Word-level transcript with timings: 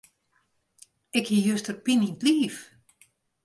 Ik 1.17 1.25
hie 1.31 1.41
juster 1.47 1.77
pine 1.83 2.05
yn 2.09 2.15
't 2.17 2.23
liif. 2.25 2.57